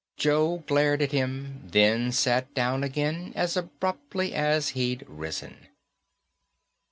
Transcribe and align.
Joe 0.17 0.63
glared 0.65 1.03
at 1.03 1.11
him. 1.11 1.61
Then 1.69 2.11
sat 2.11 2.55
down 2.55 2.83
again, 2.83 3.33
as 3.35 3.55
abruptly 3.55 4.33
as 4.33 4.69
he'd 4.69 5.03
arisen. 5.07 5.67